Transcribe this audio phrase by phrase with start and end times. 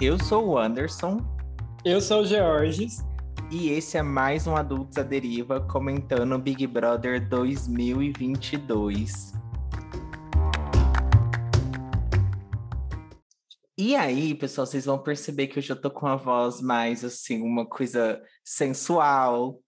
[0.00, 1.18] Eu sou o Anderson.
[1.84, 3.04] Eu sou o Georges.
[3.50, 9.34] E esse é mais um Adultos à Deriva comentando Big Brother 2022.
[13.76, 17.42] E aí, pessoal, vocês vão perceber que hoje eu tô com uma voz mais assim,
[17.42, 19.60] uma coisa sensual,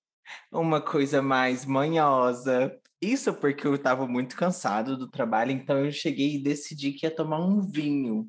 [0.50, 2.74] uma coisa mais manhosa.
[3.02, 7.14] Isso porque eu tava muito cansado do trabalho, então eu cheguei e decidi que ia
[7.14, 8.26] tomar um vinho.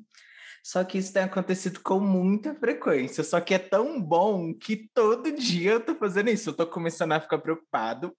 [0.64, 3.22] Só que isso tem acontecido com muita frequência.
[3.22, 6.48] Só que é tão bom que todo dia eu tô fazendo isso.
[6.48, 8.16] Eu tô começando a ficar preocupado.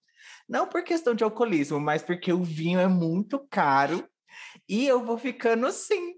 [0.48, 4.08] Não por questão de alcoolismo, mas porque o vinho é muito caro.
[4.68, 6.14] E eu vou ficando assim,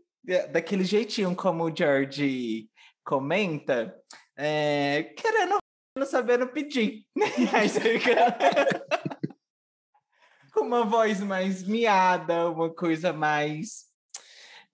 [0.53, 2.69] daquele jeitinho, como o George
[3.03, 3.99] comenta,
[4.37, 5.57] é, querendo,
[5.97, 7.07] não sabendo pedir.
[7.17, 8.37] Você fica
[10.53, 13.88] com uma voz mais miada, uma coisa mais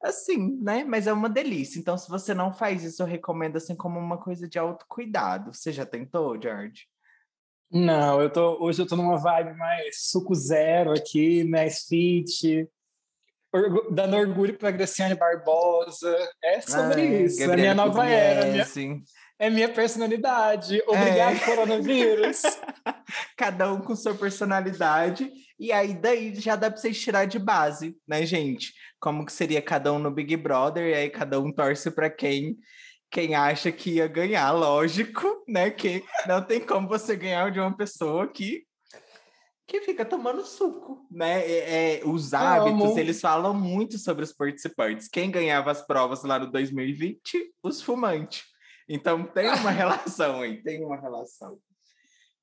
[0.05, 0.85] assim, né?
[0.85, 1.79] Mas é uma delícia.
[1.79, 5.53] Então, se você não faz isso, eu recomendo assim como uma coisa de autocuidado.
[5.53, 6.87] Você já tentou, George?
[7.71, 12.69] Não, eu tô, hoje eu tô numa vibe mais suco zero aqui, mais fit,
[13.91, 16.17] dando orgulho para Graciane Barbosa.
[16.43, 18.47] É sobre ah, isso, é a minha nova era.
[18.47, 18.65] Minha,
[19.39, 20.83] é minha personalidade.
[20.87, 21.39] Obrigado, é.
[21.41, 22.43] coronavírus.
[23.37, 25.31] Cada um com sua personalidade.
[25.59, 28.73] E aí, daí já dá para vocês tirar de base, né, gente?
[29.01, 32.57] Como que seria cada um no Big Brother, e aí cada um torce para quem
[33.11, 35.71] quem acha que ia ganhar, lógico, né?
[35.71, 38.65] Que não tem como você ganhar de uma pessoa que
[39.67, 41.41] que fica tomando suco, né?
[41.41, 42.99] É, é, os hábitos, Amo.
[42.99, 45.09] eles falam muito sobre os participantes.
[45.09, 47.55] Quem ganhava as provas lá no 2020?
[47.63, 48.43] Os fumantes.
[48.89, 51.59] Então tem uma relação aí, tem uma relação.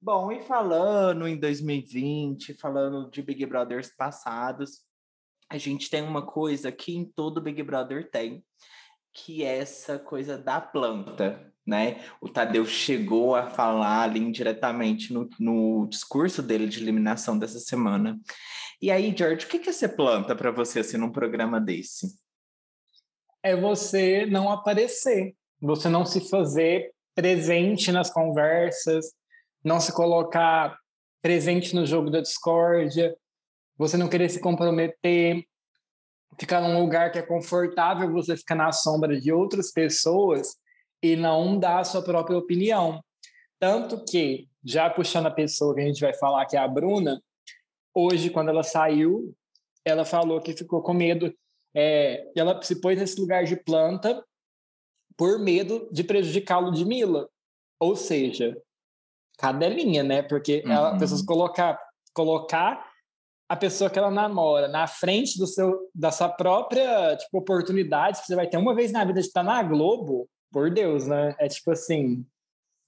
[0.02, 4.82] Bom, e falando em 2020, falando de Big Brothers passados,
[5.48, 8.44] a gente tem uma coisa que em todo Big Brother tem,
[9.14, 12.04] que é essa coisa da planta, né?
[12.20, 18.20] O Tadeu chegou a falar ali indiretamente no, no discurso dele de eliminação dessa semana.
[18.82, 22.08] E aí, George, o que é ser planta para você assim num programa desse?
[23.44, 29.14] É você não aparecer, você não se fazer presente nas conversas,
[29.64, 30.78] não se colocar
[31.22, 33.16] presente no jogo da discórdia,
[33.78, 35.46] você não querer se comprometer,
[36.40, 40.56] ficar num lugar que é confortável você ficar na sombra de outras pessoas
[41.04, 43.04] e não dar a sua própria opinião.
[43.60, 47.22] Tanto que, já puxando a pessoa que a gente vai falar, que é a Bruna,
[47.94, 49.36] hoje, quando ela saiu,
[49.86, 51.34] ela falou que ficou com medo.
[51.74, 54.24] É, ela se pôs nesse lugar de planta
[55.22, 57.30] por medo de prejudicar a Ludmilla.
[57.80, 58.58] Ou seja,
[59.38, 60.24] cadelinha, né?
[60.24, 60.72] Porque uhum.
[60.72, 61.80] ela precisa colocar,
[62.12, 62.92] colocar
[63.48, 68.26] a pessoa que ela namora na frente do seu, da sua própria tipo, oportunidade que
[68.26, 71.36] você vai ter uma vez na vida de estar na Globo, por Deus, né?
[71.38, 72.26] É tipo assim,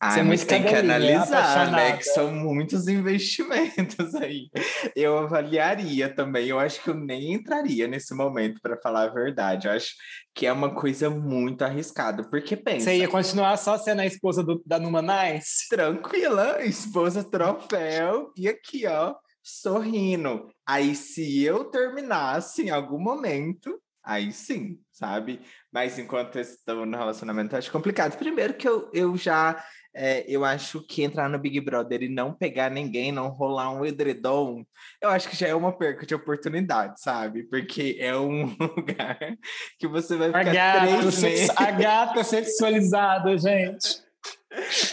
[0.03, 1.97] ah, mas tem que analisar, né?
[1.97, 4.50] Que são muitos investimentos aí.
[4.96, 6.47] Eu avaliaria também.
[6.47, 9.68] Eu acho que eu nem entraria nesse momento, para falar a verdade.
[9.68, 9.94] Eu acho
[10.36, 12.28] que é uma coisa muito arriscada.
[12.30, 12.86] Porque pensa.
[12.86, 15.69] Você ia continuar só sendo a esposa do, da Numa Nice?
[15.69, 18.31] Tranquila, esposa troféu.
[18.36, 20.50] E aqui, ó, sorrindo.
[20.68, 25.40] Aí, se eu terminasse em algum momento, aí sim, sabe?
[25.72, 28.18] Mas enquanto estou no relacionamento, acho complicado.
[28.18, 29.63] Primeiro que eu, eu já
[29.96, 33.86] é, eu acho que entrar no Big Brother e não pegar ninguém, não rolar um
[33.86, 34.66] edredom,
[35.02, 37.44] eu acho que já é uma perca de oportunidade, sabe?
[37.44, 39.20] Porque é um lugar
[39.78, 41.50] que você vai ficar a gata, três meses...
[41.56, 44.04] A gata sexualizada, gente.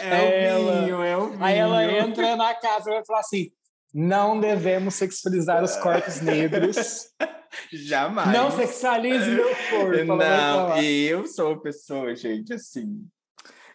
[0.02, 1.44] É ela, o vinho, é o vinho.
[1.44, 3.50] Aí ela entra na casa e vai falar assim,
[3.92, 7.08] não devemos sexualizar os corpos negros.
[7.72, 8.32] Jamais.
[8.32, 10.16] Não sexualize meu corpo.
[10.16, 13.04] Não, eu sou uma pessoa, gente, assim,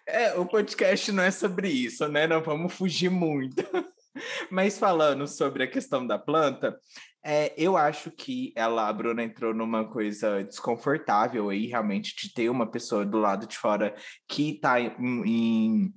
[0.08, 2.28] é, o podcast não é sobre isso, né?
[2.28, 3.64] Não vamos fugir muito.
[4.50, 6.80] Mas falando sobre a questão da planta,
[7.24, 12.50] é, eu acho que ela, a Bruna entrou numa coisa desconfortável aí, realmente, de ter
[12.50, 13.96] uma pessoa do lado de fora
[14.28, 14.94] que está em,
[15.26, 15.94] em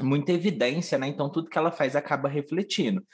[0.00, 1.06] muita evidência, né?
[1.08, 3.04] Então tudo que ela faz acaba refletindo.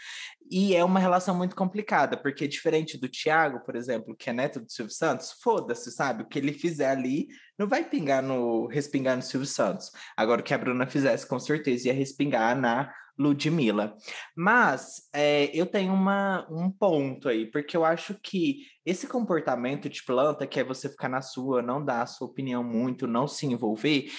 [0.50, 4.58] E é uma relação muito complicada, porque diferente do Tiago, por exemplo, que é neto
[4.60, 6.24] do Silvio Santos, foda-se, sabe?
[6.24, 9.92] O que ele fizer ali não vai pingar no respingar no Silvio Santos.
[10.16, 13.94] Agora o que a Bruna fizesse, com certeza ia respingar na Ludmilla.
[14.34, 20.02] Mas é, eu tenho uma, um ponto aí, porque eu acho que esse comportamento de
[20.02, 23.46] planta, que é você ficar na sua, não dar a sua opinião muito, não se
[23.46, 24.10] envolver,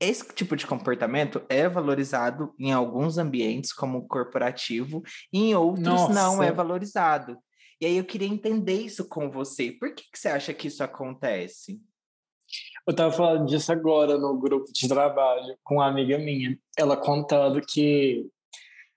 [0.00, 5.02] esse tipo de comportamento é valorizado em alguns ambientes, como corporativo,
[5.32, 6.12] e em outros Nossa.
[6.12, 7.36] não é valorizado.
[7.80, 9.72] E aí eu queria entender isso com você.
[9.72, 11.80] Por que, que você acha que isso acontece?
[12.86, 16.58] Eu tava falando disso agora no grupo de trabalho com uma amiga minha.
[16.76, 18.26] Ela contando que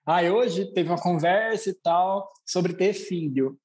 [0.04, 3.56] ah, hoje teve uma conversa e tal sobre ter filho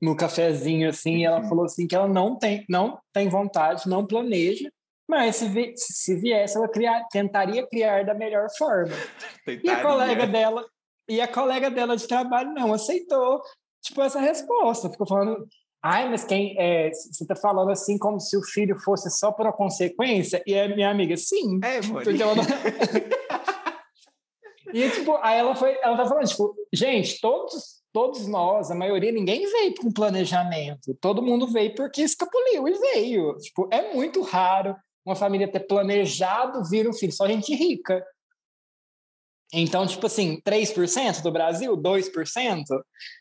[0.00, 1.48] no cafezinho assim, e ela uhum.
[1.48, 4.70] falou assim que ela não tem, não tem vontade, não planeja,
[5.08, 8.94] mas se, vi, se viesse ela criar, tentaria criar da melhor forma.
[9.44, 9.70] Tentaria.
[9.70, 10.66] E a colega dela,
[11.08, 13.40] e a colega dela de trabalho não aceitou,
[13.82, 15.46] tipo essa resposta, ficou falando
[15.88, 19.46] Ai, mas quem é, você está falando assim como se o filho fosse só por
[19.46, 20.42] uma consequência?
[20.44, 21.60] E a minha amiga, sim.
[21.62, 21.96] É, não...
[24.74, 29.12] E tipo, aí ela foi, ela tá falando, tipo, gente, todos, todos nós, a maioria,
[29.12, 30.92] ninguém veio com planejamento.
[31.00, 33.36] Todo mundo veio porque escapuliu e veio.
[33.38, 34.76] Tipo, é muito raro
[35.06, 38.04] uma família ter planejado vir um filho, só gente rica.
[39.54, 42.64] Então, tipo assim, 3% do Brasil, 2%.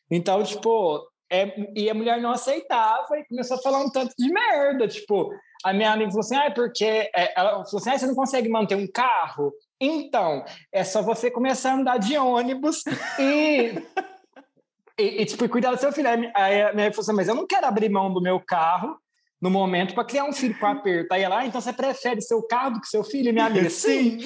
[0.09, 4.31] Então, tipo, é, e a mulher não aceitava e começou a falar um tanto de
[4.31, 4.87] merda.
[4.87, 5.31] Tipo,
[5.63, 6.85] a minha amiga falou assim: ah, é porque.
[6.85, 9.53] É, ela falou assim: ah, você não consegue manter um carro?
[9.79, 12.83] Então, é só você começar a andar de ônibus
[13.19, 13.73] e.
[14.97, 16.09] e, e, tipo, cuidar do seu filho.
[16.35, 18.97] Aí a minha falou assim: mas eu não quero abrir mão do meu carro
[19.45, 21.13] no momento para criar um filho com aperto.
[21.13, 23.31] Aí ela, ah, então você prefere seu carro do que seu filho?
[23.31, 24.17] Minha amiga, sim.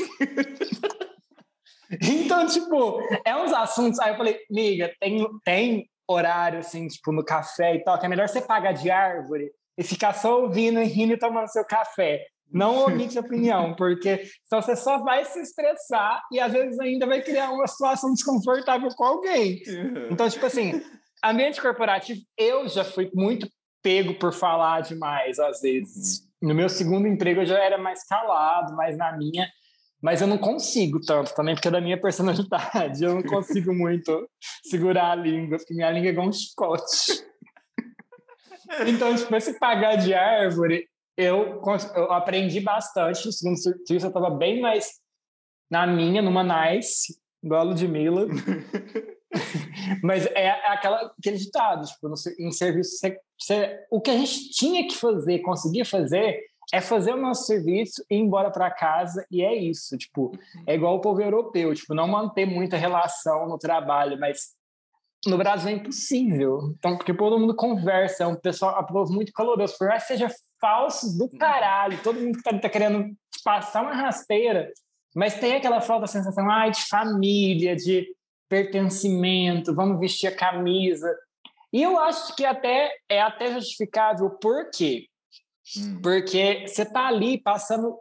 [2.01, 3.99] então, tipo, é uns assuntos.
[3.99, 8.09] Aí eu falei, amiga, tem, tem horário, assim, tipo, no café e tal, que é
[8.09, 12.25] melhor você pagar de árvore e ficar só ouvindo e rindo e tomando seu café.
[12.49, 17.21] Não omite opinião, porque senão você só vai se estressar e às vezes ainda vai
[17.21, 19.61] criar uma situação desconfortável com alguém.
[19.67, 20.07] Uhum.
[20.11, 20.81] Então, tipo assim,
[21.21, 23.49] ambiente corporativo, eu já fui muito
[23.81, 26.19] pego por falar demais às vezes.
[26.41, 26.49] Uhum.
[26.49, 29.47] No meu segundo emprego eu já era mais calado, mais na minha,
[30.01, 33.03] mas eu não consigo tanto também, porque é da minha personalidade.
[33.03, 34.29] Eu não consigo muito
[34.63, 37.27] segurar a língua, porque minha língua é igual um chicote.
[38.87, 40.87] Então, tipo, esse pagar de árvore,
[41.17, 41.61] eu,
[41.95, 43.25] eu aprendi bastante.
[43.25, 44.87] No segundo serviço, eu estava bem mais
[45.69, 48.27] na minha, numa nice, igual a Ludmilla.
[50.03, 54.87] Mas é aquela, aquele ditado, tipo, em serviço, você, você, o que a gente tinha
[54.87, 56.39] que fazer, conseguia fazer,
[56.71, 60.31] é fazer o nosso serviço e ir embora para casa e é isso, tipo,
[60.67, 64.55] é igual o povo europeu, tipo, não manter muita relação no trabalho, mas
[65.25, 66.73] no Brasil é impossível.
[66.77, 70.09] Então, porque todo mundo conversa, é um pessoal, um povo muito caloroso, por mais que
[70.09, 70.29] seja
[70.61, 73.05] falso do caralho, todo mundo tá, tá querendo
[73.43, 74.71] passar uma rasteira,
[75.15, 78.07] mas tem aquela falta sensação ai, de família, de
[78.49, 81.15] pertencimento, vamos vestir a camisa.
[81.71, 85.05] E eu acho que até é até justificável, por quê?
[85.77, 86.01] Hum.
[86.01, 87.95] Porque você tá ali passando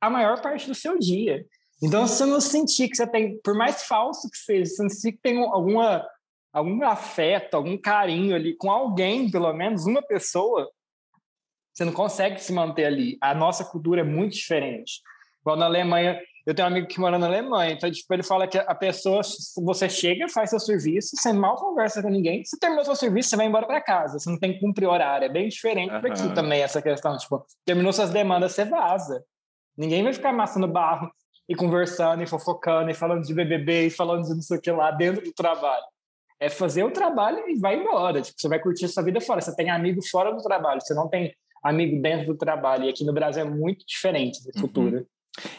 [0.00, 1.44] a maior parte do seu dia.
[1.82, 4.82] Então, se você não sentir que você tem, por mais falso que seja, se você
[4.82, 6.06] não sentir que tem alguma
[6.52, 10.68] algum afeto, algum carinho ali com alguém, pelo menos uma pessoa,
[11.72, 13.16] você não consegue se manter ali.
[13.20, 15.00] A nossa cultura é muito diferente.
[15.40, 18.46] Igual na Alemanha, eu tenho um amigo que mora na Alemanha, então tipo, ele fala
[18.46, 19.20] que a pessoa,
[19.56, 23.36] você chega, faz seu serviço, você mal conversa com ninguém, você terminou seu serviço, você
[23.36, 25.24] vai embora para casa, você não tem que cumprir horário.
[25.24, 25.98] É bem diferente uhum.
[25.98, 29.22] aqui também essa questão, tipo, terminou suas demandas, você vaza.
[29.76, 31.10] Ninguém vai ficar amassando barro
[31.48, 34.70] e conversando e fofocando e falando de BBB e falando de não sei o que
[34.70, 35.84] lá dentro do trabalho
[36.40, 38.22] é fazer o trabalho e vai embora.
[38.22, 39.42] Tipo, você vai curtir sua vida fora.
[39.42, 42.84] Você tem amigo fora do trabalho, você não tem amigo dentro do trabalho.
[42.84, 45.00] E aqui no Brasil é muito diferente essa cultura.
[45.00, 45.06] Uhum.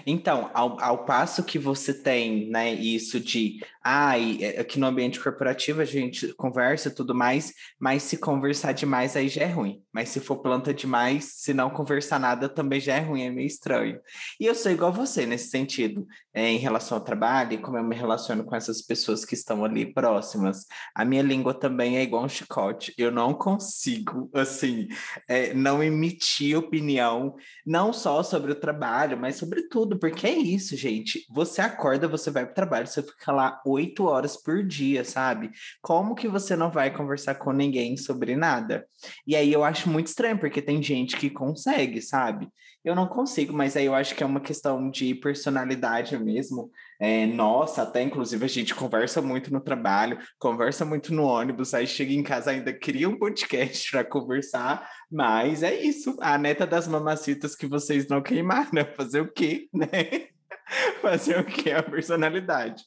[0.05, 4.13] Então, ao, ao passo que você tem, né, isso de, ah,
[4.59, 9.27] aqui no ambiente corporativo a gente conversa e tudo mais, mas se conversar demais aí
[9.27, 9.81] já é ruim.
[9.91, 13.47] Mas se for planta demais, se não conversar nada também já é ruim, é meio
[13.47, 13.99] estranho.
[14.39, 17.83] E eu sou igual você nesse sentido, é, em relação ao trabalho e como eu
[17.83, 20.65] me relaciono com essas pessoas que estão ali próximas.
[20.95, 22.93] A minha língua também é igual um chicote.
[22.97, 24.87] Eu não consigo, assim,
[25.27, 27.35] é, não emitir opinião,
[27.65, 31.25] não só sobre o trabalho, mas sobre tudo, porque é isso, gente.
[31.29, 35.51] Você acorda, você vai para o trabalho, você fica lá oito horas por dia, sabe?
[35.81, 38.85] Como que você não vai conversar com ninguém sobre nada?
[39.25, 42.47] E aí eu acho muito estranho, porque tem gente que consegue, sabe?
[42.83, 46.71] Eu não consigo, mas aí eu acho que é uma questão de personalidade mesmo.
[46.99, 51.85] É, nossa, até inclusive a gente conversa muito no trabalho, conversa muito no ônibus, aí
[51.85, 56.17] chega em casa ainda cria um podcast para conversar, mas é isso.
[56.21, 60.30] A neta das mamacitas que vocês não queimaram, fazer o quê, né?
[61.01, 62.83] fazer o que é a personalidade.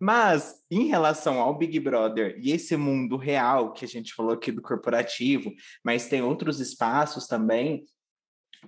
[0.00, 4.50] Mas em relação ao Big Brother e esse mundo real que a gente falou aqui
[4.50, 5.52] do corporativo,
[5.84, 7.84] mas tem outros espaços também,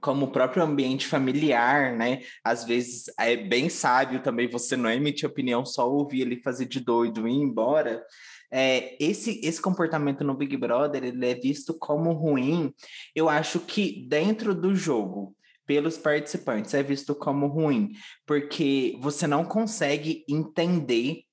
[0.01, 2.23] como o próprio ambiente familiar, né?
[2.45, 6.81] Às vezes é bem sábio também você não emitir opinião, só ouvir ele fazer de
[6.81, 8.05] doido e ir embora.
[8.51, 12.73] é, esse, esse comportamento no Big Brother ele é visto como ruim,
[13.15, 15.35] eu acho que dentro do jogo,
[15.69, 17.93] pelos participantes, é visto como ruim,
[18.27, 21.25] porque você não consegue entender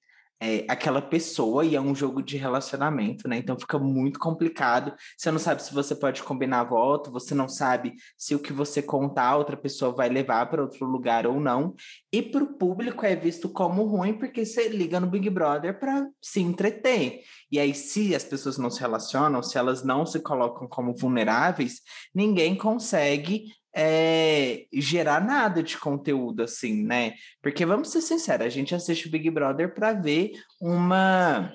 [0.42, 3.38] é, aquela pessoa e é um jogo de relacionamento, né?
[3.38, 4.94] Então fica muito complicado.
[5.18, 8.82] Você não sabe se você pode combinar voto, você não sabe se o que você
[8.82, 11.74] contar a outra pessoa vai levar para outro lugar ou não.
[12.12, 16.06] E para o público é visto como ruim porque você liga no Big Brother para
[16.22, 17.22] se entreter.
[17.50, 21.80] E aí, se as pessoas não se relacionam, se elas não se colocam como vulneráveis,
[22.14, 23.46] ninguém consegue
[23.76, 27.14] é, gerar nada de conteúdo, assim, né?
[27.42, 31.54] Porque vamos ser sinceros, a gente assiste o Big Brother para ver uma.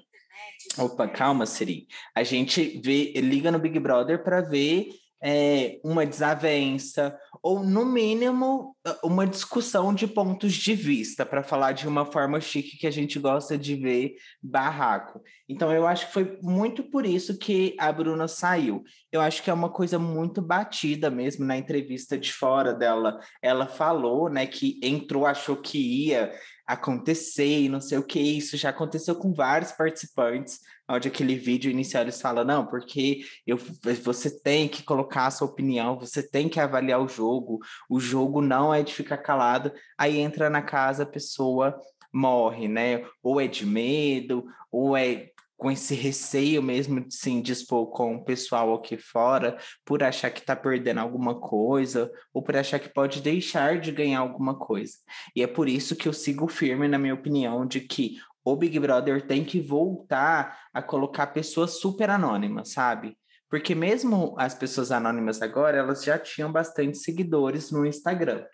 [0.77, 1.87] Opa, calma, Siri.
[2.15, 4.89] A gente vê, liga no Big Brother para ver
[5.23, 11.87] é, uma desavença, ou no mínimo uma discussão de pontos de vista, para falar de
[11.87, 15.21] uma forma chique que a gente gosta de ver barraco.
[15.49, 18.83] Então eu acho que foi muito por isso que a Bruna saiu.
[19.13, 23.19] Eu acho que é uma coisa muito batida mesmo na entrevista de fora dela.
[23.43, 26.33] Ela falou, né, que entrou, achou que ia
[26.67, 28.21] acontecer e não sei o que.
[28.21, 33.59] Isso já aconteceu com vários participantes, onde aquele vídeo inicial eles falam, não, porque eu,
[34.03, 38.41] você tem que colocar a sua opinião, você tem que avaliar o jogo, o jogo
[38.41, 39.73] não é de ficar calado.
[39.97, 41.79] Aí entra na casa, a pessoa
[42.13, 43.05] morre, né?
[43.23, 45.31] Ou é de medo, ou é
[45.61, 50.41] com esse receio mesmo de se indispor com o pessoal aqui fora, por achar que
[50.41, 54.95] está perdendo alguma coisa, ou por achar que pode deixar de ganhar alguma coisa.
[55.37, 58.79] E é por isso que eu sigo firme na minha opinião de que o Big
[58.79, 63.17] Brother tem que voltar a colocar pessoas super anônimas, sabe?
[63.49, 68.45] Porque mesmo as pessoas anônimas agora, elas já tinham bastante seguidores no Instagram.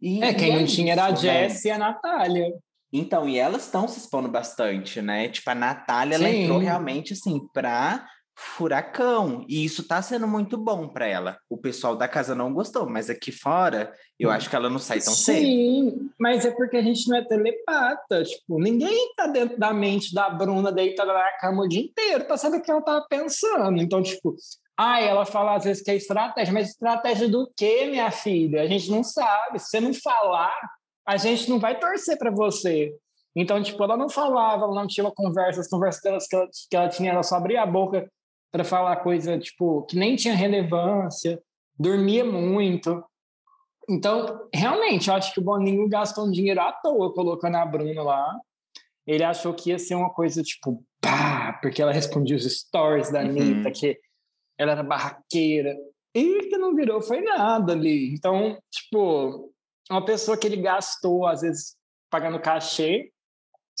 [0.00, 1.70] E, é, quem é não tinha era a Jess né?
[1.70, 2.52] e a Natália.
[2.92, 5.28] Então, e elas estão se expondo bastante, né?
[5.28, 9.44] Tipo, a Natália, ela entrou realmente, assim, pra furacão.
[9.48, 11.38] E isso tá sendo muito bom para ela.
[11.48, 15.00] O pessoal da casa não gostou, mas aqui fora, eu acho que ela não sai
[15.00, 15.38] tão cedo.
[15.38, 18.24] Sim, mas é porque a gente não é telepata.
[18.24, 22.36] Tipo, ninguém tá dentro da mente da Bruna deitada na cama o dia inteiro pra
[22.36, 23.80] saber o que ela tava pensando.
[23.80, 24.34] Então, tipo,
[24.76, 28.62] ah, ela fala às vezes que é estratégia, mas estratégia do quê, minha filha?
[28.62, 29.58] A gente não sabe.
[29.58, 30.56] Se você não falar,
[31.06, 32.90] a gente não vai torcer para você.
[33.36, 36.88] Então, tipo, ela não falava, ela não tinha conversa, as conversas que ela, que ela
[36.88, 38.10] tinha, ela só abria a boca
[38.50, 41.40] para falar coisa, tipo, que nem tinha relevância,
[41.78, 43.02] dormia muito.
[43.88, 48.02] Então, realmente, eu acho que o Boninho gastou um dinheiro à toa colocando a Bruna
[48.02, 48.38] lá.
[49.06, 53.20] Ele achou que ia ser uma coisa, tipo, pá, porque ela respondia os stories da
[53.20, 53.72] Anitta, uhum.
[53.72, 53.98] que
[54.58, 55.76] ela era barraqueira.
[56.14, 58.12] E que não virou foi nada ali.
[58.12, 59.52] Então, tipo,
[59.90, 61.76] uma pessoa que ele gastou, às vezes,
[62.10, 63.10] pagando cachê,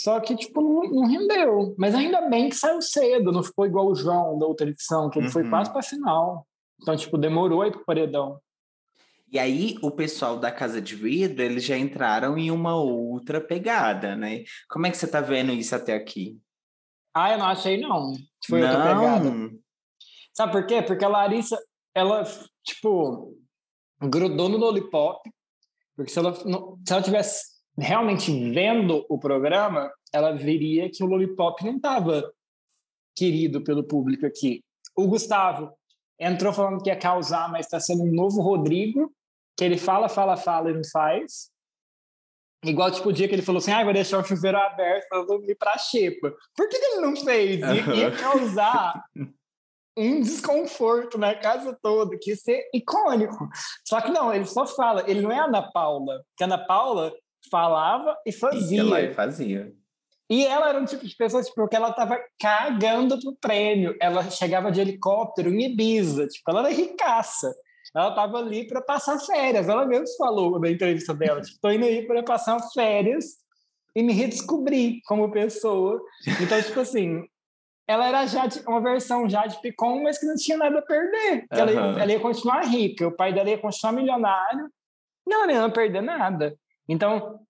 [0.00, 1.74] só que, tipo, não, não, rendeu.
[1.76, 5.18] Mas ainda bem que saiu cedo, não ficou igual o João da outra edição, que
[5.18, 5.32] ele uhum.
[5.32, 6.46] foi quase para final.
[6.80, 8.40] Então, tipo, demorou aí pro paredão.
[9.30, 14.16] E aí, o pessoal da Casa de Vidro, eles já entraram em uma outra pegada,
[14.16, 14.42] né?
[14.68, 16.40] Como é que você tá vendo isso até aqui?
[17.14, 18.14] Ah, eu não achei, não.
[18.46, 18.68] Foi não.
[18.68, 19.50] outra pegada.
[20.32, 20.80] Sabe por quê?
[20.80, 21.62] Porque a Larissa,
[21.94, 22.24] ela,
[22.64, 23.36] tipo,
[24.00, 25.20] grudou no Lollipop,
[25.94, 31.64] porque se ela, se ela tivesse realmente vendo o programa, ela veria que o Lollipop
[31.64, 32.32] não estava
[33.16, 34.62] querido pelo público aqui.
[34.96, 35.72] O Gustavo
[36.18, 39.12] entrou falando que ia causar, mas está sendo um novo Rodrigo,
[39.56, 41.50] que ele fala, fala, fala e não faz.
[42.64, 45.24] Igual, tipo, o dia que ele falou assim, ah, vai deixar o chuveiro aberto para
[45.24, 46.34] dormir para a xepa.
[46.54, 47.60] Por que, que, ele não fez?
[47.60, 49.02] Ia, ia causar
[49.96, 53.48] um desconforto na casa toda, que ia ser icônico.
[53.86, 57.12] Só que não, ele só fala, ele não é Ana Paula, porque Ana Paula
[57.50, 58.80] falava e fazia.
[58.80, 59.72] Ela fazia.
[60.28, 63.96] E ela era um tipo de pessoa, tipo, que ela tava cagando pro prêmio.
[64.00, 67.52] Ela chegava de helicóptero em Ibiza, tipo, ela era ricaça.
[67.94, 69.68] Ela tava ali para passar férias.
[69.68, 73.40] Ela mesmo falou na entrevista dela, tipo, tô indo aí para passar férias
[73.94, 76.00] e me redescobrir como pessoa.
[76.40, 77.24] Então, tipo assim,
[77.90, 81.38] ela era já uma versão já de Picon, mas que não tinha nada a perder.
[81.38, 81.46] Uhum.
[81.50, 84.70] Ela, ia, ela, ia, continuar rica, o pai dela ia continuar milionário,
[85.26, 86.56] não, ela não ia perder nada.
[86.88, 87.40] Então,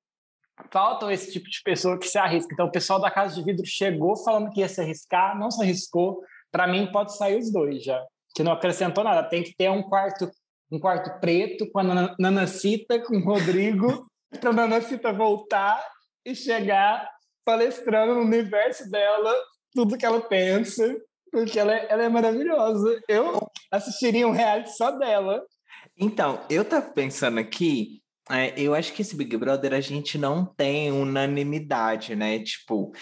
[0.70, 2.52] falta esse tipo de pessoa que se arrisca.
[2.52, 5.62] Então, o pessoal da Casa de Vidro chegou falando que ia se arriscar, não se
[5.62, 6.22] arriscou.
[6.50, 8.02] Para mim, pode sair os dois já,
[8.34, 9.28] que não acrescentou nada.
[9.28, 10.30] Tem que ter um quarto
[10.72, 14.06] um quarto preto com a Nanacita, com o Rodrigo,
[14.40, 15.84] para a Nanacita voltar
[16.24, 17.10] e chegar
[17.44, 19.34] palestrando no universo dela
[19.72, 20.96] tudo que ela pensa,
[21.30, 23.00] porque ela é, ela é maravilhosa.
[23.08, 25.42] Eu assistiria um reality só dela.
[25.98, 30.44] Então, eu tava pensando aqui, é, eu acho que esse Big Brother a gente não
[30.44, 32.38] tem unanimidade, né?
[32.38, 32.92] Tipo,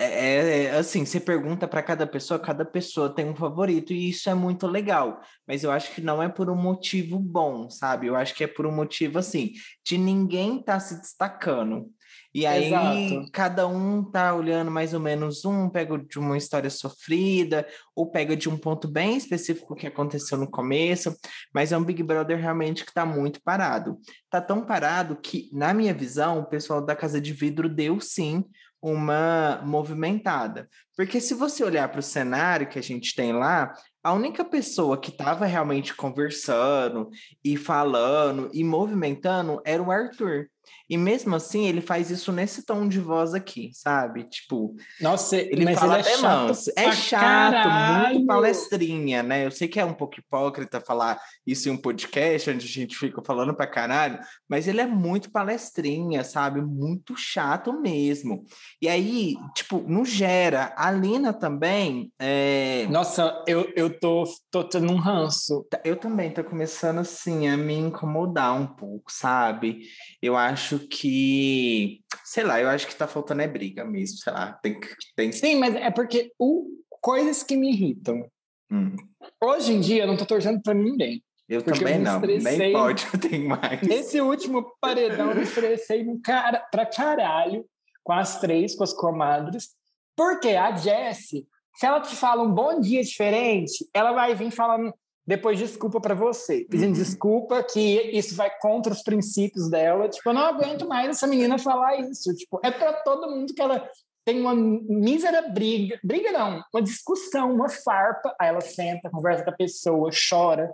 [0.00, 4.30] é, é assim, você pergunta para cada pessoa, cada pessoa tem um favorito, e isso
[4.30, 5.20] é muito legal.
[5.46, 8.06] Mas eu acho que não é por um motivo bom, sabe?
[8.06, 9.52] Eu acho que é por um motivo assim,
[9.84, 11.90] de ninguém tá se destacando.
[12.34, 13.30] E aí Exato.
[13.32, 17.66] cada um tá olhando mais ou menos um, pega de uma história sofrida,
[17.96, 21.14] ou pega de um ponto bem específico que aconteceu no começo,
[21.54, 23.98] mas é um Big Brother realmente que tá muito parado.
[24.30, 28.44] Tá tão parado que, na minha visão, o pessoal da Casa de Vidro deu sim
[28.80, 30.68] uma movimentada.
[30.96, 35.00] Porque se você olhar para o cenário que a gente tem lá, a única pessoa
[35.00, 37.10] que estava realmente conversando
[37.44, 40.48] e falando e movimentando era o Arthur.
[40.90, 44.24] E mesmo assim, ele faz isso nesse tom de voz aqui, sabe?
[44.24, 44.74] Tipo.
[45.00, 46.72] Nossa, ele fala ele é até chato.
[46.76, 48.14] É chato, caralho.
[48.14, 49.44] muito palestrinha, né?
[49.44, 52.96] Eu sei que é um pouco hipócrita falar isso em um podcast onde a gente
[52.96, 56.62] fica falando pra caralho, mas ele é muito palestrinha, sabe?
[56.62, 58.44] Muito chato mesmo.
[58.80, 60.72] E aí, tipo, não gera.
[60.74, 62.10] A Lina também.
[62.18, 62.86] É...
[62.88, 65.66] Nossa, eu, eu tô, tô tendo um ranço.
[65.84, 69.80] Eu também tô começando assim a me incomodar um pouco, sabe?
[70.22, 70.57] Eu acho
[70.88, 74.80] que, sei lá, eu acho que tá faltando é briga mesmo, sei lá, tem
[75.14, 76.66] tem Sim, mas é porque o
[77.00, 78.28] coisas que me irritam.
[78.70, 78.96] Hum.
[79.42, 81.22] Hoje em dia eu não tô torcendo para ninguém.
[81.48, 83.80] Eu também eu não, nem pode, eu tenho mais.
[83.82, 87.64] Nesse último paredão eu me estressei no cara, pra caralho
[88.04, 89.70] com as três, com as comadres,
[90.14, 94.92] porque a Jessie, se ela te fala um bom dia diferente, ela vai vir falando
[95.28, 97.02] depois desculpa para você, pedindo uhum.
[97.04, 100.08] desculpa que isso vai contra os princípios dela.
[100.08, 102.34] Tipo, eu não aguento mais essa menina falar isso.
[102.34, 103.86] Tipo, é para todo mundo que ela
[104.24, 108.34] tem uma mísera briga, briga não, uma discussão, uma farpa.
[108.40, 110.72] Aí ela senta, conversa com a pessoa, chora,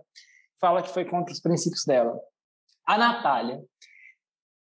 [0.60, 2.16] fala que foi contra os princípios dela.
[2.86, 3.60] A Natália,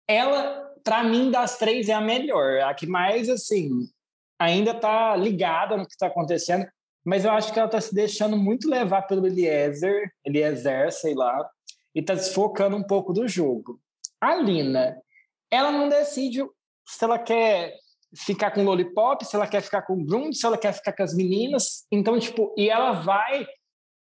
[0.07, 3.69] ela, para mim, das três é a melhor, a que mais assim
[4.39, 6.65] ainda tá ligada no que está acontecendo
[7.05, 11.47] mas eu acho que ela está se deixando muito levar pelo Eliezer, Eliezer, sei lá,
[11.93, 13.79] e está desfocando um pouco do jogo.
[14.19, 14.99] A Lina,
[15.51, 16.43] ela não decide
[16.87, 17.75] se ela quer
[18.15, 21.15] ficar com Lollipop, se ela quer ficar com Bruno, se ela quer ficar com as
[21.15, 21.85] meninas.
[21.91, 23.45] Então, tipo, e ela vai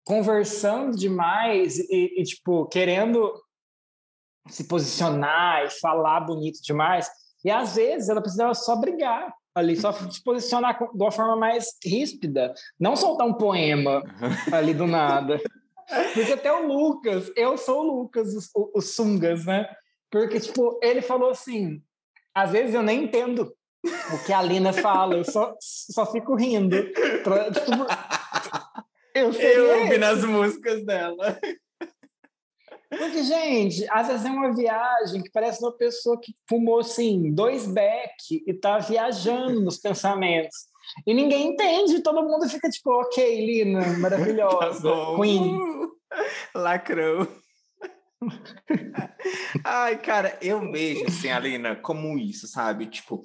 [0.03, 3.31] conversando demais e, e tipo, querendo
[4.49, 7.09] se posicionar e falar bonito demais.
[7.45, 11.77] E às vezes ela precisava só brigar ali, só se posicionar de uma forma mais
[11.83, 14.03] ríspida, não soltar um poema
[14.51, 15.39] ali do nada.
[16.13, 19.67] Porque até o Lucas, eu sou o Lucas, os, os Sungas, né?
[20.09, 21.81] Porque, tipo, ele falou assim:
[22.33, 26.77] às vezes eu nem entendo o que a Lina fala, eu só, só fico rindo.
[26.83, 27.31] Tipo,
[29.15, 31.37] eu, eu ouvi nas músicas dela.
[32.97, 37.65] Porque, gente, às vezes é uma viagem que parece uma pessoa que fumou, assim, dois
[37.65, 40.69] beck e tá viajando nos pensamentos.
[41.07, 45.57] E ninguém entende, todo mundo fica tipo, ok, Lina, maravilhosa, tá Queen.
[46.53, 47.27] Lacrou.
[49.63, 52.87] Ai, cara, eu vejo, assim, a Lina como isso, sabe?
[52.87, 53.23] Tipo,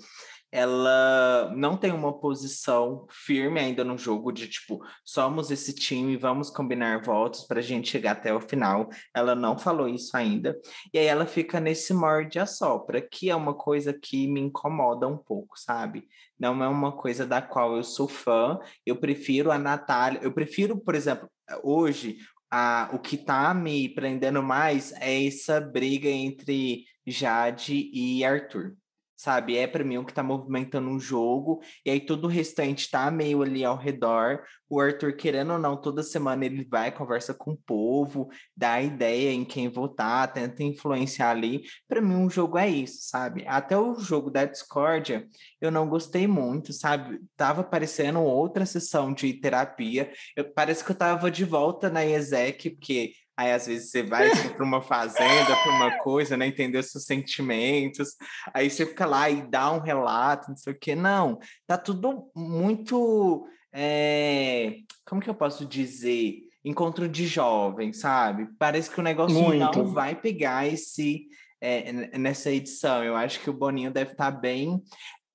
[0.57, 6.49] ela não tem uma posição firme ainda no jogo de tipo, somos esse time, vamos
[6.49, 8.89] combinar votos para a gente chegar até o final.
[9.15, 10.59] Ela não falou isso ainda.
[10.95, 15.07] E aí ela fica nesse morde a sopra, que é uma coisa que me incomoda
[15.07, 16.09] um pouco, sabe?
[16.41, 18.59] Não é uma coisa da qual eu sou fã.
[18.87, 21.31] Eu prefiro a Natália, eu prefiro, por exemplo,
[21.63, 22.17] hoje
[22.51, 28.75] a, o que tá me prendendo mais é essa briga entre Jade e Arthur
[29.17, 29.57] sabe?
[29.57, 33.11] É para mim o que está movimentando um jogo, e aí todo o restante está
[33.11, 34.43] meio ali ao redor.
[34.69, 39.33] O Arthur, querendo ou não, toda semana ele vai, conversa com o povo, dá ideia
[39.33, 41.63] em quem votar, tenta influenciar ali.
[41.89, 43.45] Para mim, um jogo é isso, sabe?
[43.47, 45.27] Até o jogo da Discordia,
[45.61, 47.21] eu não gostei muito, sabe?
[47.37, 50.13] Tava parecendo outra sessão de terapia.
[50.37, 54.31] Eu, parece que eu tava de volta na ESEC, porque Aí, às vezes, você vai
[54.31, 56.47] assim, para uma fazenda, para uma coisa, né?
[56.47, 58.17] Entender os seus sentimentos.
[58.55, 60.95] Aí você fica lá e dá um relato, não sei o quê.
[60.95, 63.47] Não, tá tudo muito.
[63.73, 64.77] É...
[65.05, 66.45] Como que eu posso dizer?
[66.65, 68.49] Encontro de jovens, sabe?
[68.59, 69.79] Parece que o negócio muito.
[69.79, 71.27] não vai pegar esse.
[71.61, 74.83] É, nessa edição, eu acho que o Boninho deve estar tá bem.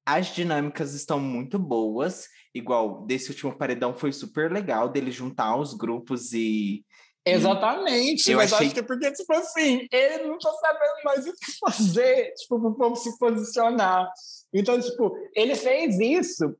[0.05, 5.73] As dinâmicas estão muito boas, igual desse último paredão foi super legal dele juntar os
[5.73, 6.83] grupos e,
[7.25, 8.67] Exatamente, eu mas achei...
[8.67, 12.59] acho que é porque, tipo assim, ele não tá sabendo mais o que fazer, tipo,
[12.59, 14.11] pro povo se posicionar.
[14.51, 16.55] Então, tipo, ele fez isso,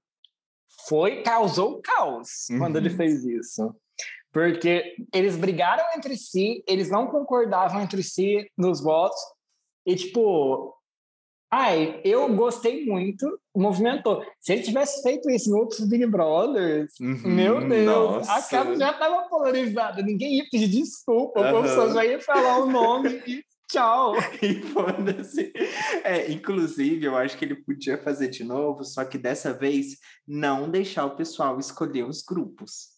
[0.88, 2.60] foi, causou caos uhum.
[2.60, 2.98] quando ele uhum.
[2.98, 3.76] fez isso.
[4.32, 9.20] Porque eles brigaram entre si, eles não concordavam entre si nos votos,
[9.86, 10.76] e, tipo,
[11.54, 14.24] Ai, eu gostei muito, movimentou.
[14.40, 18.34] Se ele tivesse feito isso em outros Big Brothers, uhum, meu Deus, nossa.
[18.34, 21.50] a casa já estava polarizada, ninguém ia pedir desculpa, uhum.
[21.50, 24.14] o povo já ia falar o nome e tchau.
[24.42, 25.52] E foda-se.
[26.06, 30.70] É, inclusive, eu acho que ele podia fazer de novo, só que dessa vez não
[30.70, 32.92] deixar o pessoal escolher os grupos.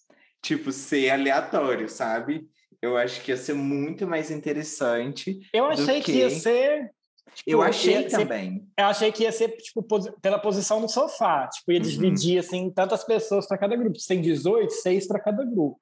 [0.44, 2.48] Tipo, ser aleatório, sabe?
[2.80, 5.40] Eu acho que ia ser muito mais interessante.
[5.52, 6.12] Eu achei que...
[6.12, 6.92] que ia ser
[7.34, 8.52] Tipo, eu achei também.
[8.52, 9.84] Ser, eu achei que ia ser, tipo,
[10.22, 11.48] pela posição no sofá.
[11.48, 11.84] Tipo, ia uhum.
[11.84, 14.00] dividir, assim, tantas pessoas para cada grupo.
[14.00, 15.80] Se tem 18, seis para cada grupo.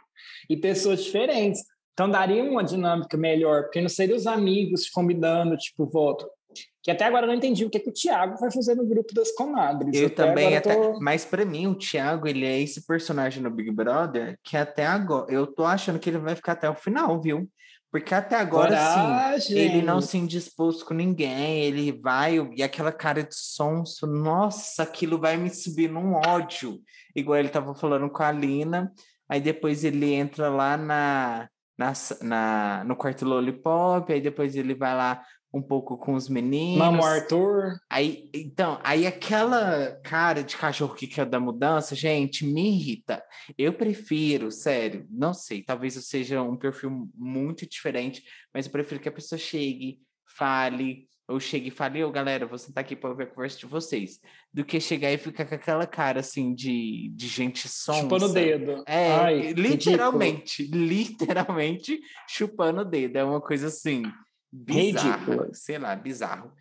[0.49, 1.61] E pessoas diferentes.
[1.93, 6.25] Então, daria uma dinâmica melhor, porque não seria os amigos convidando, tipo, voto.
[6.83, 9.13] Que até agora eu não entendi o que, que o Thiago vai fazer no grupo
[9.13, 9.93] das comadres.
[9.93, 10.75] Eu até também, até...
[10.75, 10.99] Tô...
[10.99, 15.31] mas para mim o Thiago, ele é esse personagem no Big Brother que até agora,
[15.31, 17.47] eu tô achando que ele vai ficar até o final, viu?
[17.91, 19.41] Porque até agora, Coragem.
[19.41, 24.83] sim, ele não se indispôs com ninguém, ele vai, e aquela cara de sonso, nossa,
[24.83, 26.79] aquilo vai me subir num ódio.
[27.13, 28.93] Igual ele estava falando com a Lina,
[29.27, 34.95] aí depois ele entra lá na, na, na, no quarto Lollipop, aí depois ele vai
[34.95, 35.21] lá
[35.53, 36.77] um pouco com os meninos.
[36.77, 37.79] Mamo Arthur.
[37.89, 43.21] Aí, então, aí aquela cara de cachorro que quer da mudança, gente, me irrita.
[43.57, 49.01] Eu prefiro, sério, não sei, talvez eu seja um perfil muito diferente, mas eu prefiro
[49.01, 52.95] que a pessoa chegue, fale, ou chegue e fale, ô oh, galera, vou sentar aqui
[52.95, 54.19] para ouvir a conversa de vocês,
[54.53, 58.01] do que chegar e ficar com aquela cara assim de, de gente sonsa.
[58.01, 58.83] Chupando o dedo.
[58.87, 60.83] É, Ai, literalmente, ridículo.
[60.87, 63.17] literalmente chupando o dedo.
[63.17, 64.03] É uma coisa assim
[64.51, 66.51] bizarro, sei lá, bizarro.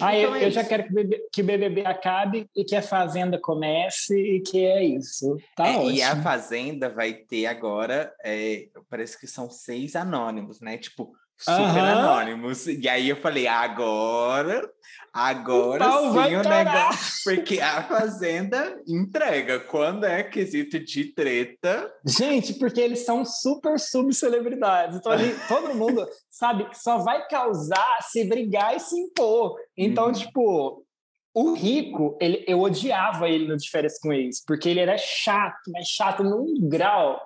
[0.00, 2.64] Ah, então eu, é eu já quero que o, BBB, que o BBB acabe e
[2.64, 5.36] que a Fazenda comece e que é isso.
[5.56, 5.90] Tá é, ótimo.
[5.90, 10.78] E a Fazenda vai ter agora, é, parece que são seis anônimos, né?
[10.78, 12.66] Tipo, super anônimos.
[12.66, 14.70] E aí eu falei, agora,
[15.12, 17.20] agora sim o negócio.
[17.24, 19.60] Porque a Fazenda entrega.
[19.60, 21.92] Quando é quesito de treta.
[22.04, 24.96] Gente, porque eles são super subcelebridades.
[24.96, 29.56] Então ali, todo mundo sabe que só vai causar se brigar e se impor.
[29.76, 30.12] Então, uhum.
[30.12, 30.84] tipo.
[31.32, 35.70] O Rico, ele, eu odiava ele no De Férias com Ex, porque ele era chato,
[35.72, 37.20] mas chato num grau.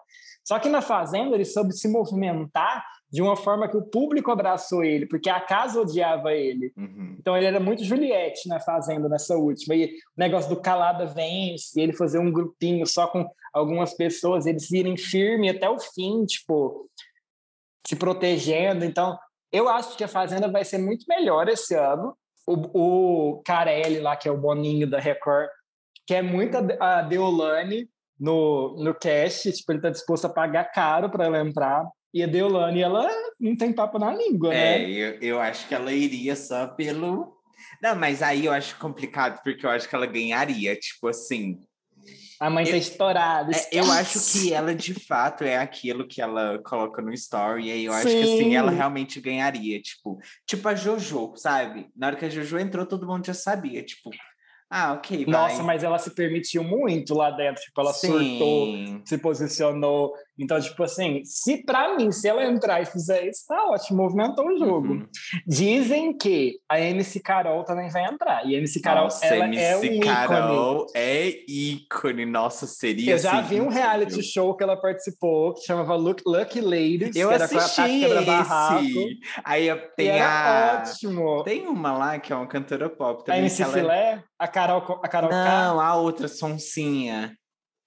[0.44, 4.82] Só que na Fazenda ele soube se movimentar de uma forma que o público abraçou
[4.82, 6.72] ele, porque a casa odiava ele.
[6.76, 7.14] Uhum.
[7.16, 9.76] Então ele era muito Juliette na Fazenda, nessa última.
[9.76, 14.68] E o negócio do calada vence, ele fazer um grupinho só com algumas pessoas, eles
[14.72, 16.90] irem firme até o fim, tipo,
[17.86, 18.84] se protegendo.
[18.84, 19.16] Então,
[19.52, 22.16] eu acho que a Fazenda vai ser muito melhor esse ano.
[22.44, 25.48] O, o Carelli lá, que é o Boninho da Record,
[26.04, 31.08] que é muito a Deolane no, no cast, tipo, ele tá disposto a pagar caro
[31.08, 31.88] para ela entrar.
[32.14, 34.88] E a Deolane, ela não tem papo na língua, é, né?
[34.88, 37.36] Eu, eu acho que ela iria só pelo.
[37.82, 41.58] Não, mas aí eu acho complicado, porque eu acho que ela ganharia, tipo assim.
[42.38, 43.50] A mãe tá eu, tá estourada.
[43.56, 47.66] É, eu acho que ela, de fato, é aquilo que ela coloca no story.
[47.66, 48.18] E aí eu acho Sim.
[48.18, 49.80] que assim, ela realmente ganharia.
[49.80, 51.88] Tipo, tipo a Jojo, sabe?
[51.96, 53.82] Na hora que a Jojo entrou, todo mundo já sabia.
[53.82, 54.10] Tipo,
[54.70, 55.24] ah, ok.
[55.26, 55.66] Nossa, vai.
[55.66, 57.62] mas ela se permitiu muito lá dentro.
[57.62, 58.08] Tipo, ela Sim.
[58.08, 60.12] surtou, se posicionou.
[60.38, 64.46] Então, tipo assim, se para mim, se ela entrar e fizer isso, tá ótimo, movimentou
[64.48, 64.94] o jogo.
[64.94, 65.06] Uhum.
[65.46, 68.44] Dizem que a MC Carol também vai entrar.
[68.44, 70.90] E a MC Carol, Nossa, ela MC é um Carol ícone.
[70.94, 72.26] é ícone.
[72.26, 76.22] Nossa, seria Eu já assim, vi um reality show que ela participou, que chamava Look,
[76.26, 77.14] Lucky Ladies.
[77.14, 78.24] Eu que assisti era esse.
[78.24, 78.84] Barraco,
[79.44, 80.82] Aí tem a...
[80.82, 81.44] ótimo.
[81.44, 83.40] Tem uma lá que é uma cantora pop também.
[83.40, 84.22] A MC Filé?
[84.38, 85.82] A Carol, a Carol Não, K?
[85.82, 87.36] a outra sonsinha.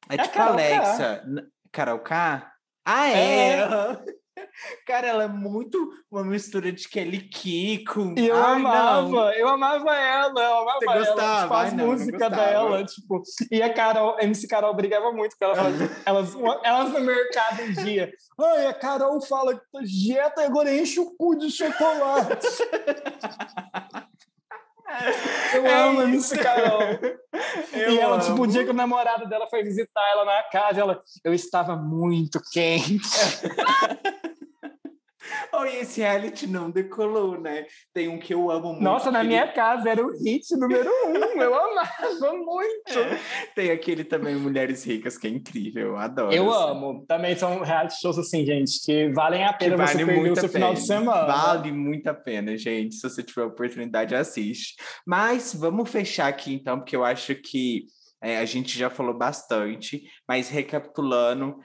[0.10, 1.24] É, é tipo a Alexa.
[1.26, 1.44] K.
[1.72, 2.52] Carol K?
[2.86, 3.60] Ah, é?
[3.60, 4.06] é.
[4.86, 8.14] Cara, ela é muito uma mistura de Kelly Kiko.
[8.18, 9.32] E eu Ai, amava, não.
[9.32, 11.00] eu amava ela, eu amava Você ela.
[11.00, 11.42] Gostava?
[11.44, 13.22] Tipo, as músicas dela, tipo.
[13.52, 15.56] E a Carol, a MC Carol brigava muito com ela.
[16.06, 18.12] elas, elas no mercado um dia.
[18.40, 22.48] Ai, a Carol fala que dieta e agora enche o cu de chocolate.
[25.54, 26.82] Eu é amo a Miss Carol.
[27.74, 28.24] Eu e ela, amo.
[28.24, 31.76] tipo, o dia que o namorado dela foi visitar ela na casa, ela, eu estava
[31.76, 33.02] muito quente.
[35.54, 37.66] Oh, e esse reality não decolou, né?
[37.94, 38.84] Tem um que eu amo muito.
[38.84, 41.42] Nossa, na minha casa era o hit número um.
[41.42, 43.00] Eu amava muito.
[43.00, 43.20] É.
[43.56, 45.88] Tem aquele também, Mulheres Ricas, que é incrível.
[45.88, 46.34] Eu adoro.
[46.34, 46.72] Eu assim.
[46.72, 47.06] amo.
[47.08, 50.50] Também são reality shows assim, gente, que valem a pena vale você perder o seu
[50.50, 51.26] final de semana.
[51.26, 52.96] Vale muito a pena, gente.
[52.96, 54.76] Se você tiver oportunidade, assiste.
[55.06, 57.86] Mas vamos fechar aqui, então, porque eu acho que
[58.22, 60.04] é, a gente já falou bastante.
[60.28, 61.58] Mas recapitulando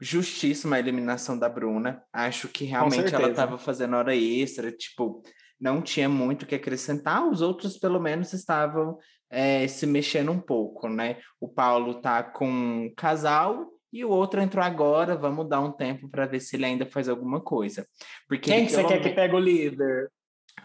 [0.00, 2.02] justíssima a eliminação da Bruna.
[2.12, 5.22] Acho que realmente ela estava fazendo hora extra, tipo,
[5.60, 10.40] não tinha muito o que acrescentar, os outros pelo menos estavam é, se mexendo um
[10.40, 11.18] pouco, né?
[11.38, 16.08] O Paulo tá com um casal e o outro entrou agora, vamos dar um tempo
[16.08, 17.86] para ver se ele ainda faz alguma coisa.
[18.26, 20.10] Porque Quem que você quer que pegue o líder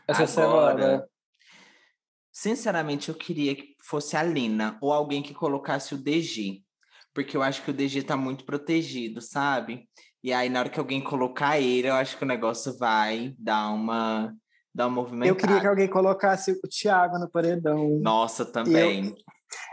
[0.08, 1.10] essa agora, semana?
[2.32, 6.65] Sinceramente, eu queria que fosse a Lina ou alguém que colocasse o DG,
[7.16, 9.90] porque eu acho que o DG tá muito protegido, sabe?
[10.24, 13.70] E aí, na hora que alguém colocar ele, eu acho que o negócio vai dar
[13.70, 14.36] uma,
[14.74, 15.30] dar uma movimentada.
[15.30, 17.98] Eu queria que alguém colocasse o Thiago no paredão.
[18.02, 19.08] Nossa, também.
[19.08, 19.16] Eu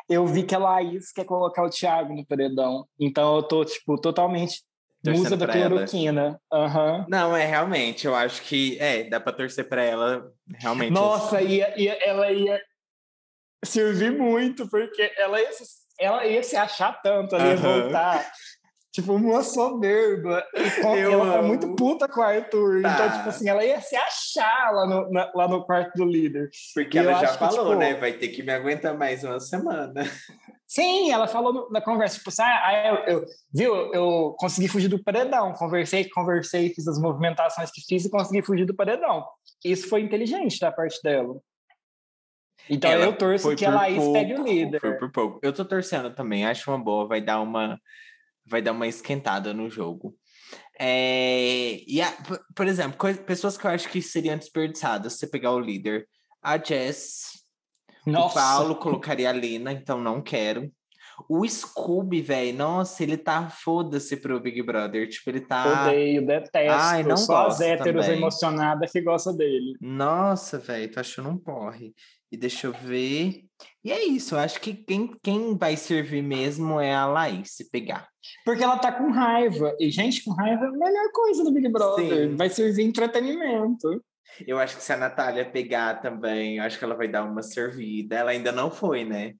[0.08, 2.86] eu vi que a Laís quer colocar o Thiago no paredão.
[2.98, 4.62] Então eu tô, tipo, totalmente
[5.02, 6.40] Torcendo musa da cloroquina.
[6.52, 7.06] Uhum.
[7.08, 10.92] Não, é realmente, eu acho que é, dá pra torcer pra ela, realmente.
[10.92, 12.60] Nossa, ia, ia, ela ia
[13.64, 15.50] servir muito, porque ela ia,
[15.98, 17.56] ela ia se achar tanto, ia uhum.
[17.56, 18.32] voltar
[18.92, 20.46] tipo, uma soberba.
[20.54, 21.32] E com, ela amo.
[21.32, 22.82] tá muito puta com o Arthur.
[22.82, 22.92] Tá.
[22.92, 26.50] Então, tipo assim, ela ia se achar lá no, na, lá no quarto do líder.
[26.74, 27.94] Porque e ela já falou, que, tipo, né?
[27.94, 30.04] Vai ter que me aguentar mais uma semana.
[30.68, 35.02] Sim, ela falou na conversa, tipo assim, ah, eu, eu, viu, eu consegui fugir do
[35.02, 39.22] paredão, conversei, conversei, fiz as movimentações que fiz e consegui fugir do paredão.
[39.62, 41.34] Isso foi inteligente da parte dela.
[42.68, 44.80] Então ela eu torço que a Laís pouco, pegue o líder.
[44.80, 45.40] Foi por pouco.
[45.42, 47.78] Eu tô torcendo também, acho uma boa, vai dar uma
[48.44, 50.16] vai dar uma esquentada no jogo.
[50.78, 52.12] É, e a,
[52.54, 56.08] por exemplo, pessoas que eu acho que seriam desperdiçadas, você pegar o líder,
[56.42, 57.44] a Jess,
[58.06, 58.26] nossa.
[58.26, 60.70] o Paulo colocaria a Lina, então não quero.
[61.28, 65.08] O Scooby, velho, nossa, ele tá foda-se pro Big Brother.
[65.08, 65.86] Tipo, ele tá.
[65.86, 66.78] Odeio, detesto.
[66.78, 69.76] Ai, não Só as héteros emocionadas que gostam dele.
[69.80, 71.94] Nossa, velho, tô achando um porre.
[72.30, 73.44] E deixa eu ver.
[73.84, 77.70] E é isso, eu acho que quem, quem vai servir mesmo é a Laís, se
[77.70, 78.08] pegar.
[78.44, 79.76] Porque ela tá com raiva.
[79.78, 82.30] E gente com raiva é a melhor coisa do Big Brother.
[82.30, 82.36] Sim.
[82.36, 84.02] Vai servir entretenimento.
[84.46, 87.42] Eu acho que se a Natália pegar também, eu acho que ela vai dar uma
[87.42, 88.16] servida.
[88.16, 89.34] Ela ainda não foi, né?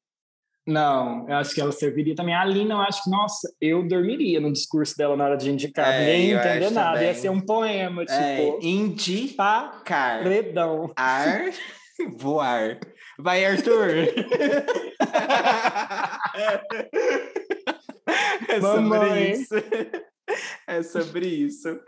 [0.66, 2.35] Não, eu acho que ela serviria também.
[2.35, 5.92] A Alina, eu acho que, nossa, eu dormiria no discurso dela na hora de indicar.
[5.92, 6.92] É, Nem entender nada.
[6.92, 7.09] Também.
[7.09, 8.18] Ia ser um poema, é, tipo.
[8.20, 9.83] É, indicar.
[9.85, 10.92] Paredão.
[10.96, 11.51] Ar.
[12.16, 12.79] Voar.
[13.18, 13.88] Vai, Arthur!
[18.48, 19.55] é sobre isso.
[20.66, 21.81] É sobre isso.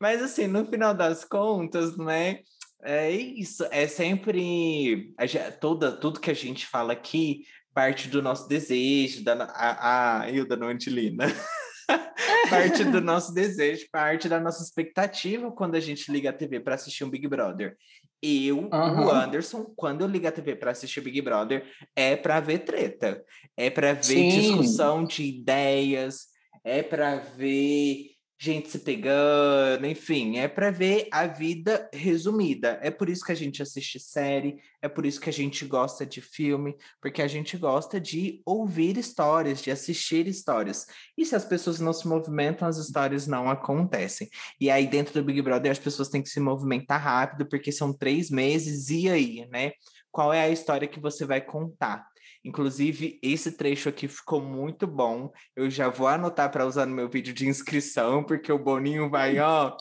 [0.00, 2.38] Mas, assim, no final das contas, né?
[2.84, 3.66] É isso.
[3.70, 5.12] É sempre.
[5.60, 7.42] Toda, tudo que a gente fala aqui
[7.74, 11.26] parte do nosso desejo, da, a, a Hilda no Antilina.
[12.48, 16.74] parte do nosso desejo, parte da nossa expectativa quando a gente liga a TV para
[16.74, 17.76] assistir um Big Brother.
[18.22, 19.06] Eu, uhum.
[19.06, 21.64] o Anderson, quando eu ligo a TV para assistir Big Brother,
[21.96, 23.22] é para ver treta,
[23.56, 24.28] é para ver Sim.
[24.28, 26.26] discussão de ideias,
[26.62, 28.11] é para ver
[28.44, 32.76] gente se pegando, enfim, é para ver a vida resumida.
[32.82, 36.04] É por isso que a gente assiste série, é por isso que a gente gosta
[36.04, 40.86] de filme, porque a gente gosta de ouvir histórias, de assistir histórias.
[41.16, 44.28] E se as pessoas não se movimentam, as histórias não acontecem.
[44.60, 47.92] E aí, dentro do Big Brother, as pessoas têm que se movimentar rápido, porque são
[47.92, 49.70] três meses, e aí, né?
[50.10, 52.11] Qual é a história que você vai contar?
[52.44, 55.30] Inclusive, esse trecho aqui ficou muito bom.
[55.54, 59.38] Eu já vou anotar para usar no meu vídeo de inscrição, porque o Boninho vai,
[59.38, 59.76] ó,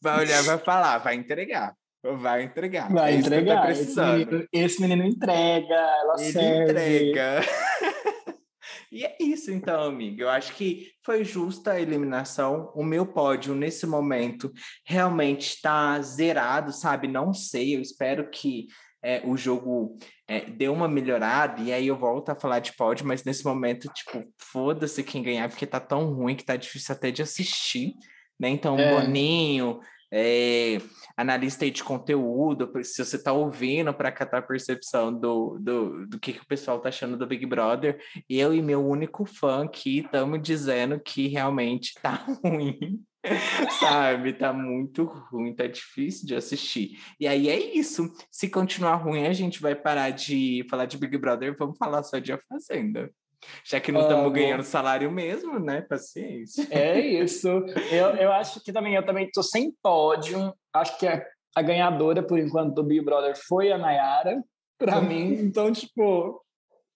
[0.00, 1.74] vai olhar, vai falar, vai entregar.
[2.14, 2.92] Vai entregar.
[2.92, 3.56] Vai é tá entregar.
[3.56, 4.20] Tá precisando.
[4.20, 6.70] Esse, menino, esse menino entrega, ela Ele serve.
[6.70, 7.40] entrega.
[8.92, 10.22] e é isso, então, amigo.
[10.22, 12.72] Eu acho que foi justa a eliminação.
[12.74, 14.52] O meu pódio, nesse momento,
[14.84, 17.08] realmente está zerado, sabe?
[17.08, 17.76] Não sei.
[17.76, 18.66] Eu espero que
[19.02, 23.06] é, o jogo é, deu uma melhorada, e aí eu volto a falar de pódio,
[23.06, 27.10] mas nesse momento, tipo, foda-se quem ganhar, porque tá tão ruim que tá difícil até
[27.10, 27.94] de assistir,
[28.38, 28.48] né?
[28.48, 28.94] Então, é.
[28.94, 29.80] Boninho,
[30.12, 30.78] é,
[31.16, 36.32] analista de conteúdo, se você tá ouvindo para catar a percepção do, do, do que,
[36.32, 40.40] que o pessoal tá achando do Big Brother, eu e meu único fã aqui estamos
[40.42, 43.00] dizendo que realmente tá ruim.
[43.80, 46.98] Sabe, tá muito ruim, tá difícil de assistir.
[47.18, 48.10] E aí é isso.
[48.30, 52.02] Se continuar ruim, a gente vai parar de falar de Big Brother e vamos falar
[52.02, 53.10] só de A Fazenda.
[53.64, 55.82] Já que não estamos ganhando salário mesmo, né?
[55.82, 56.66] Paciência.
[56.70, 57.48] É isso.
[57.90, 60.54] Eu, eu acho que também, eu também tô sem pódio.
[60.72, 64.42] Acho que a, a ganhadora, por enquanto, do Big Brother foi a Nayara,
[64.78, 65.34] para mim.
[65.34, 66.42] Então, tipo,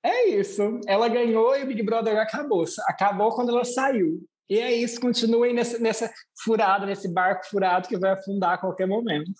[0.02, 0.80] é isso.
[0.86, 2.64] Ela ganhou e o Big Brother acabou.
[2.86, 4.20] Acabou quando ela saiu.
[4.50, 8.88] E é isso, continuem nessa, nessa furada, nesse barco furado que vai afundar a qualquer
[8.88, 9.32] momento.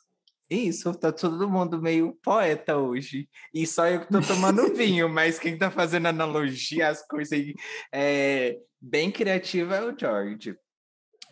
[0.49, 3.29] Isso, tá todo mundo meio poeta hoje.
[3.53, 7.55] E só eu que tô tomando vinho, mas quem tá fazendo analogia, as coisas aí,
[7.93, 10.57] é, bem criativa é o George.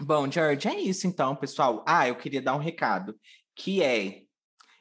[0.00, 1.84] Bom, George, é isso então, pessoal.
[1.86, 3.16] Ah, eu queria dar um recado,
[3.54, 4.22] que é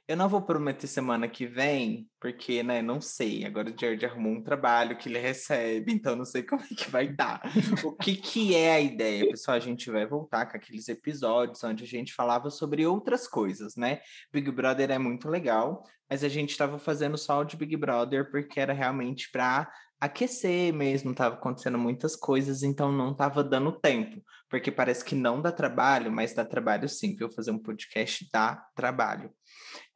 [0.07, 3.43] Eu não vou prometer semana que vem, porque, né, não sei.
[3.43, 6.89] Agora o George arrumou um trabalho que ele recebe, então não sei como é que
[6.89, 7.41] vai dar.
[7.83, 9.57] o que que é a ideia, pessoal?
[9.57, 13.99] A gente vai voltar com aqueles episódios onde a gente falava sobre outras coisas, né?
[14.31, 18.31] Big Brother é muito legal, mas a gente estava fazendo só o de Big Brother
[18.31, 24.21] porque era realmente para aquecer mesmo, estava acontecendo muitas coisas, então não estava dando tempo,
[24.49, 27.29] porque parece que não dá trabalho, mas dá trabalho sim, viu?
[27.29, 29.31] Fazer um podcast dá trabalho.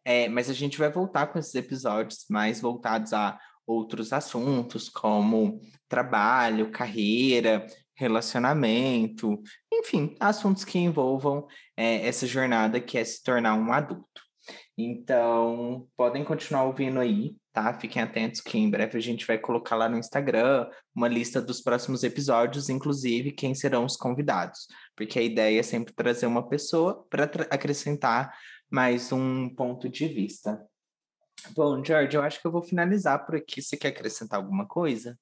[0.03, 5.61] É, mas a gente vai voltar com esses episódios mais voltados a outros assuntos, como
[5.87, 11.45] trabalho, carreira, relacionamento, enfim, assuntos que envolvam
[11.77, 14.21] é, essa jornada que é se tornar um adulto.
[14.77, 17.77] Então, podem continuar ouvindo aí, tá?
[17.79, 21.61] Fiquem atentos que em breve a gente vai colocar lá no Instagram uma lista dos
[21.61, 27.05] próximos episódios, inclusive quem serão os convidados, porque a ideia é sempre trazer uma pessoa
[27.09, 28.33] para acrescentar
[28.71, 30.65] mais um ponto de vista.
[31.53, 33.61] Bom, George, eu acho que eu vou finalizar por aqui.
[33.61, 35.19] Você quer acrescentar alguma coisa?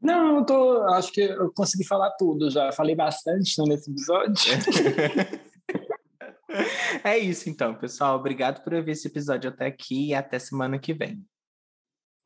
[0.00, 2.70] Não, eu tô, acho que eu consegui falar tudo já.
[2.70, 4.52] Falei bastante nesse episódio.
[7.02, 8.18] é isso então, pessoal.
[8.18, 11.24] Obrigado por ouvir esse episódio até aqui e até semana que vem.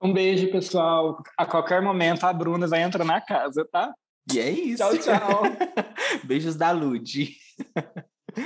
[0.03, 1.23] Um beijo, pessoal.
[1.39, 3.95] A qualquer momento a Bruna vai entrar na casa, tá?
[4.33, 4.83] E é isso.
[4.83, 5.43] Tchau, tchau.
[6.25, 7.37] Beijos da Lud.